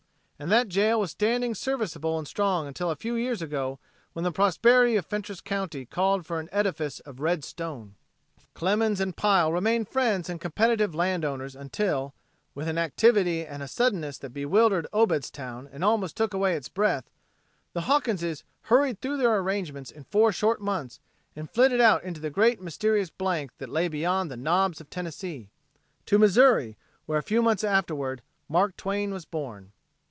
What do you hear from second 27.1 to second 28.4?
a few months afterward